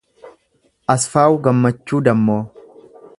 [0.93, 2.41] Asfaawu Gammachuu Dammoo